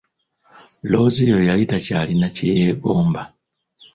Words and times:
Looziyo 0.91 1.37
yali 1.47 1.63
takyalina 1.71 2.27
kyeyegomba. 2.35 3.21